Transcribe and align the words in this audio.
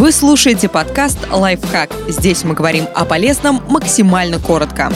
Вы 0.00 0.12
слушаете 0.12 0.70
подкаст 0.70 1.18
«Лайфхак». 1.30 1.94
Здесь 2.08 2.42
мы 2.42 2.54
говорим 2.54 2.86
о 2.94 3.04
полезном 3.04 3.62
максимально 3.68 4.38
коротко. 4.38 4.90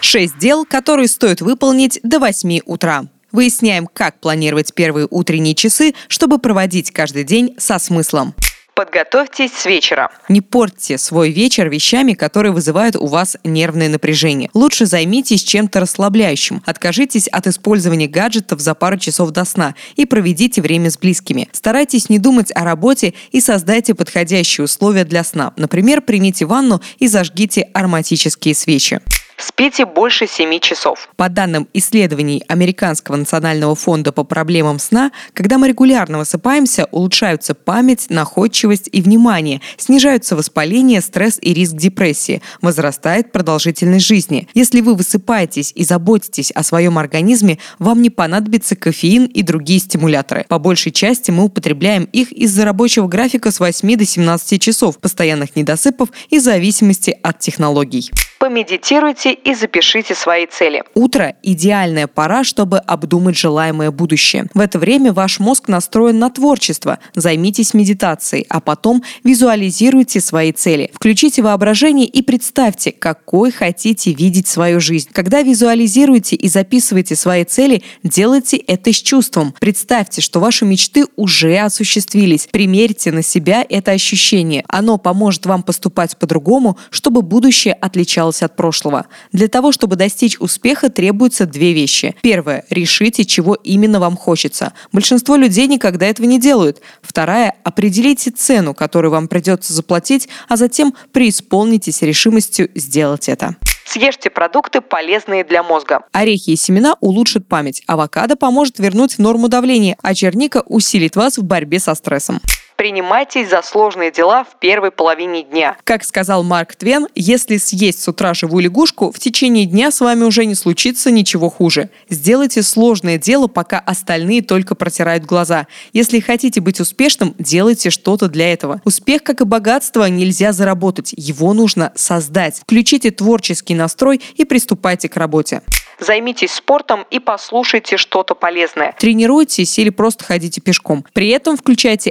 Шесть 0.00 0.38
дел, 0.38 0.64
которые 0.64 1.08
стоит 1.08 1.40
выполнить 1.40 1.98
до 2.04 2.20
8 2.20 2.60
утра. 2.66 3.06
Выясняем, 3.32 3.88
как 3.92 4.20
планировать 4.20 4.74
первые 4.74 5.08
утренние 5.10 5.56
часы, 5.56 5.92
чтобы 6.06 6.38
проводить 6.38 6.92
каждый 6.92 7.24
день 7.24 7.56
со 7.58 7.80
смыслом. 7.80 8.32
Подготовьтесь 8.74 9.52
с 9.52 9.66
вечера. 9.66 10.10
Не 10.28 10.40
портьте 10.40 10.98
свой 10.98 11.30
вечер 11.30 11.68
вещами, 11.68 12.14
которые 12.14 12.50
вызывают 12.50 12.96
у 12.96 13.06
вас 13.06 13.36
нервное 13.44 13.88
напряжение. 13.88 14.50
Лучше 14.52 14.86
займитесь 14.86 15.44
чем-то 15.44 15.78
расслабляющим. 15.78 16.60
Откажитесь 16.66 17.28
от 17.28 17.46
использования 17.46 18.08
гаджетов 18.08 18.58
за 18.60 18.74
пару 18.74 18.98
часов 18.98 19.30
до 19.30 19.44
сна 19.44 19.76
и 19.94 20.06
проведите 20.06 20.60
время 20.60 20.90
с 20.90 20.98
близкими. 20.98 21.48
Старайтесь 21.52 22.08
не 22.08 22.18
думать 22.18 22.50
о 22.52 22.64
работе 22.64 23.14
и 23.30 23.40
создайте 23.40 23.94
подходящие 23.94 24.64
условия 24.64 25.04
для 25.04 25.22
сна. 25.22 25.52
Например, 25.56 26.00
примите 26.00 26.44
ванну 26.44 26.80
и 26.98 27.06
зажгите 27.06 27.68
ароматические 27.74 28.56
свечи. 28.56 29.00
Спите 29.46 29.84
больше 29.84 30.26
7 30.26 30.58
часов. 30.58 31.10
По 31.16 31.28
данным 31.28 31.68
исследований 31.74 32.42
Американского 32.48 33.16
национального 33.16 33.74
фонда 33.74 34.10
по 34.10 34.24
проблемам 34.24 34.78
сна, 34.78 35.12
когда 35.34 35.58
мы 35.58 35.68
регулярно 35.68 36.16
высыпаемся, 36.16 36.88
улучшаются 36.90 37.54
память, 37.54 38.06
находчивость 38.08 38.88
и 38.90 39.02
внимание, 39.02 39.60
снижаются 39.76 40.34
воспаление, 40.34 41.02
стресс 41.02 41.38
и 41.42 41.52
риск 41.52 41.74
депрессии, 41.74 42.40
возрастает 42.62 43.32
продолжительность 43.32 44.06
жизни. 44.06 44.48
Если 44.54 44.80
вы 44.80 44.94
высыпаетесь 44.94 45.72
и 45.74 45.84
заботитесь 45.84 46.50
о 46.50 46.62
своем 46.62 46.96
организме, 46.96 47.58
вам 47.78 48.00
не 48.00 48.08
понадобится 48.08 48.76
кофеин 48.76 49.26
и 49.26 49.42
другие 49.42 49.80
стимуляторы. 49.80 50.46
По 50.48 50.58
большей 50.58 50.90
части 50.90 51.30
мы 51.30 51.44
употребляем 51.44 52.04
их 52.04 52.32
из-за 52.32 52.64
рабочего 52.64 53.08
графика 53.08 53.50
с 53.50 53.60
8 53.60 53.96
до 53.98 54.06
17 54.06 54.62
часов, 54.62 54.98
постоянных 54.98 55.54
недосыпов 55.54 56.08
и 56.30 56.38
зависимости 56.38 57.14
от 57.22 57.40
технологий 57.40 58.10
помедитируйте 58.38 59.32
и 59.32 59.54
запишите 59.54 60.14
свои 60.14 60.46
цели. 60.46 60.82
Утро– 60.94 61.34
идеальная 61.42 62.06
пора, 62.06 62.44
чтобы 62.44 62.78
обдумать 62.78 63.36
желаемое 63.36 63.90
будущее. 63.90 64.46
В 64.54 64.60
это 64.60 64.78
время 64.78 65.12
ваш 65.12 65.38
мозг 65.38 65.68
настроен 65.68 66.18
на 66.18 66.30
творчество. 66.30 66.98
Займитесь 67.14 67.74
медитацией, 67.74 68.46
а 68.48 68.60
потом 68.60 69.02
визуализируйте 69.22 70.20
свои 70.20 70.52
цели. 70.52 70.90
Включите 70.94 71.42
воображение 71.42 72.06
и 72.06 72.22
представьте, 72.22 72.92
какой 72.92 73.50
хотите 73.50 74.12
видеть 74.12 74.48
свою 74.48 74.80
жизнь. 74.80 75.08
Когда 75.12 75.42
визуализируете 75.42 76.36
и 76.36 76.48
записываете 76.48 77.16
свои 77.16 77.44
цели, 77.44 77.82
делайте 78.02 78.56
это 78.56 78.92
с 78.92 78.96
чувством. 78.96 79.54
Представьте, 79.60 80.20
что 80.20 80.40
ваши 80.40 80.64
мечты 80.64 81.06
уже 81.16 81.56
осуществились. 81.58 82.48
Примерьте 82.50 83.12
на 83.12 83.22
себя 83.22 83.64
это 83.68 83.92
ощущение. 83.92 84.64
Оно 84.68 84.98
поможет 84.98 85.46
вам 85.46 85.62
поступать 85.62 86.16
по-другому, 86.16 86.76
чтобы 86.90 87.22
будущее 87.22 87.74
отличалось 87.74 88.23
отличалась 88.24 88.42
от 88.42 88.56
прошлого. 88.56 89.06
Для 89.32 89.48
того, 89.48 89.72
чтобы 89.72 89.96
достичь 89.96 90.38
успеха, 90.38 90.88
требуются 90.88 91.46
две 91.46 91.72
вещи. 91.72 92.14
Первое– 92.22 92.64
решите, 92.70 93.24
чего 93.24 93.54
именно 93.54 94.00
вам 94.00 94.16
хочется. 94.16 94.72
Большинство 94.92 95.36
людей 95.36 95.66
никогда 95.66 96.06
этого 96.06 96.26
не 96.26 96.40
делают. 96.40 96.80
Вторая– 97.02 97.54
определите 97.64 98.30
цену, 98.30 98.74
которую 98.74 99.10
вам 99.10 99.28
придется 99.28 99.72
заплатить, 99.72 100.28
а 100.48 100.56
затем 100.56 100.94
преисполнитесь 101.12 102.02
решимостью 102.02 102.70
сделать 102.74 103.28
это. 103.28 103.56
Съешьте 103.86 104.30
продукты, 104.30 104.80
полезные 104.80 105.44
для 105.44 105.62
мозга. 105.62 106.00
Орехи 106.12 106.50
и 106.50 106.56
семена 106.56 106.96
улучшат 107.00 107.46
память. 107.46 107.82
Авокадо 107.86 108.34
поможет 108.34 108.78
вернуть 108.78 109.14
в 109.14 109.18
норму 109.18 109.48
давление, 109.48 109.96
а 110.02 110.14
черника 110.14 110.62
усилит 110.66 111.16
вас 111.16 111.36
в 111.36 111.44
борьбе 111.44 111.78
со 111.78 111.94
стрессом 111.94 112.40
принимайтесь 112.76 113.50
за 113.50 113.62
сложные 113.62 114.10
дела 114.10 114.44
в 114.44 114.58
первой 114.58 114.90
половине 114.90 115.42
дня. 115.42 115.76
Как 115.84 116.04
сказал 116.04 116.42
Марк 116.42 116.76
Твен, 116.76 117.08
если 117.14 117.56
съесть 117.56 118.02
с 118.02 118.08
утра 118.08 118.34
живую 118.34 118.64
лягушку, 118.64 119.12
в 119.12 119.18
течение 119.18 119.66
дня 119.66 119.90
с 119.90 120.00
вами 120.00 120.24
уже 120.24 120.44
не 120.44 120.54
случится 120.54 121.10
ничего 121.10 121.50
хуже. 121.50 121.90
Сделайте 122.08 122.62
сложное 122.62 123.18
дело, 123.18 123.46
пока 123.46 123.78
остальные 123.78 124.42
только 124.42 124.74
протирают 124.74 125.24
глаза. 125.24 125.66
Если 125.92 126.20
хотите 126.20 126.60
быть 126.60 126.80
успешным, 126.80 127.34
делайте 127.38 127.90
что-то 127.90 128.28
для 128.28 128.52
этого. 128.52 128.80
Успех, 128.84 129.22
как 129.22 129.40
и 129.40 129.44
богатство, 129.44 130.04
нельзя 130.08 130.52
заработать. 130.52 131.14
Его 131.16 131.52
нужно 131.52 131.92
создать. 131.94 132.60
Включите 132.60 133.10
творческий 133.10 133.74
настрой 133.74 134.20
и 134.36 134.44
приступайте 134.44 135.08
к 135.08 135.16
работе. 135.16 135.62
Займитесь 135.98 136.52
спортом 136.52 137.06
и 137.10 137.18
послушайте 137.18 137.96
что-то 137.96 138.34
полезное. 138.34 138.94
Тренируйтесь 138.98 139.78
или 139.78 139.90
просто 139.90 140.24
ходите 140.24 140.60
пешком. 140.60 141.04
При 141.12 141.28
этом 141.28 141.56
включайте 141.56 142.10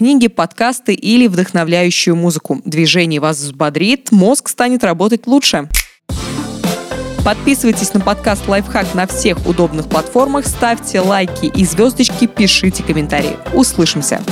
аудиокниги, 0.00 0.28
подкасты 0.28 0.94
или 0.94 1.26
вдохновляющую 1.26 2.16
музыку. 2.16 2.60
Движение 2.64 3.20
вас 3.20 3.38
взбодрит, 3.38 4.10
мозг 4.10 4.48
станет 4.48 4.82
работать 4.82 5.26
лучше. 5.26 5.68
Подписывайтесь 7.24 7.92
на 7.92 8.00
подкаст 8.00 8.48
«Лайфхак» 8.48 8.94
на 8.94 9.06
всех 9.06 9.46
удобных 9.46 9.88
платформах, 9.88 10.46
ставьте 10.46 11.00
лайки 11.00 11.46
и 11.46 11.64
звездочки, 11.66 12.26
пишите 12.26 12.82
комментарии. 12.82 13.36
Услышимся! 13.52 14.22